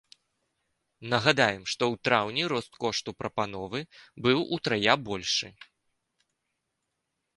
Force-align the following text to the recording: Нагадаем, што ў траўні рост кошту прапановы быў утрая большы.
Нагадаем, 1.13 1.63
што 1.73 1.83
ў 1.93 2.07
траўні 2.09 2.43
рост 2.53 2.73
кошту 2.85 3.09
прапановы 3.19 3.79
быў 4.29 4.39
утрая 4.57 4.93
большы. 5.11 5.47